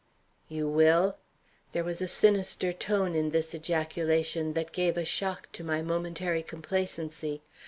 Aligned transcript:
"You 0.49 0.67
will?" 0.67 1.19
There 1.73 1.83
was 1.83 2.01
a 2.01 2.07
sinister 2.07 2.73
tone 2.73 3.13
in 3.13 3.29
this 3.29 3.53
ejaculation 3.53 4.53
that 4.53 4.71
gave 4.71 4.97
a 4.97 5.05
shock 5.05 5.51
to 5.51 5.63
my 5.63 5.83
momentary 5.83 6.41
complacency. 6.41 7.43